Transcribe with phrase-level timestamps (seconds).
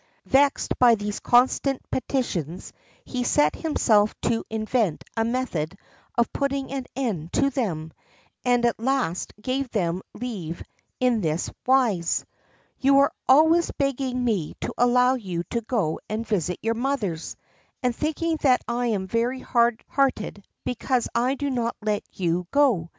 [0.25, 2.73] Vexed by these constant petitions,
[3.05, 5.77] he set himself to invent a method
[6.17, 7.93] of putting an end to them,
[8.43, 10.63] and at last gave them leave
[10.99, 12.25] in this wise:
[12.79, 17.35] "You are always begging me to allow you to go and visit your mothers,
[17.83, 22.89] and thinking that I am very hard hearted because I do not let you go.